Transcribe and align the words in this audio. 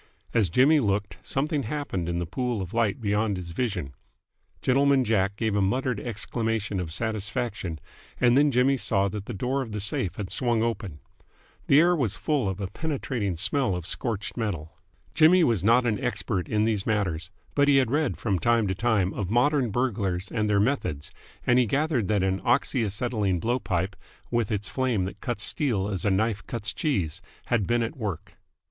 As 0.33 0.49
Jimmy 0.49 0.79
looked, 0.79 1.19
something 1.21 1.61
happened 1.61 2.09
in 2.09 2.17
the 2.17 2.25
pool 2.25 2.59
of 2.59 2.73
light 2.73 2.99
beyond 2.99 3.37
his 3.37 3.51
vision. 3.51 3.93
Gentleman 4.63 5.03
Jack 5.03 5.35
gave 5.35 5.55
a 5.55 5.61
muttered 5.61 5.99
exclamation 5.99 6.79
of 6.79 6.91
satisfaction, 6.91 7.79
and 8.19 8.35
then 8.35 8.49
Jimmy 8.49 8.77
saw 8.77 9.09
that 9.09 9.27
the 9.27 9.33
door 9.35 9.61
of 9.61 9.73
the 9.73 9.79
safe 9.79 10.15
had 10.15 10.31
swung 10.31 10.63
open. 10.63 11.01
The 11.67 11.79
air 11.79 11.95
was 11.95 12.15
full 12.15 12.49
of 12.49 12.59
a 12.59 12.65
penetrating 12.65 13.37
smell 13.37 13.75
of 13.75 13.85
scorched 13.85 14.35
metal. 14.35 14.75
Jimmy 15.13 15.43
was 15.43 15.63
not 15.63 15.85
an 15.85 16.03
expert 16.03 16.47
in 16.49 16.63
these 16.63 16.87
matters, 16.87 17.29
but 17.53 17.67
he 17.67 17.77
had 17.77 17.91
read 17.91 18.17
from 18.17 18.39
time 18.39 18.65
to 18.69 18.73
time 18.73 19.13
of 19.13 19.29
modern 19.29 19.69
burglars 19.69 20.31
and 20.31 20.49
their 20.49 20.59
methods, 20.59 21.11
and 21.45 21.59
he 21.59 21.67
gathered 21.67 22.07
that 22.07 22.23
an 22.23 22.41
oxy 22.43 22.83
acetylene 22.83 23.39
blow 23.39 23.59
pipe, 23.59 23.95
with 24.31 24.51
its 24.51 24.67
flame 24.67 25.05
that 25.05 25.21
cuts 25.21 25.43
steel 25.43 25.87
as 25.89 26.05
a 26.05 26.09
knife 26.09 26.43
cuts 26.47 26.73
cheese, 26.73 27.21
had 27.49 27.67
been 27.67 27.83
at 27.83 27.95
work. 27.95 28.33